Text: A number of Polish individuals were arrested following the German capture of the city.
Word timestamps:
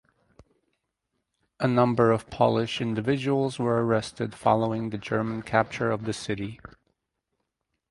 A 1.59 1.67
number 1.67 2.09
of 2.11 2.31
Polish 2.31 2.81
individuals 2.81 3.59
were 3.59 3.85
arrested 3.85 4.33
following 4.33 4.89
the 4.89 4.97
German 4.97 5.43
capture 5.43 5.91
of 5.91 6.05
the 6.05 6.13
city. 6.13 6.59